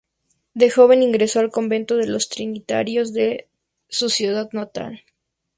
[0.55, 3.49] De joven ingresó al convento de los trinitarios de de
[3.87, 5.03] su ciudad natal.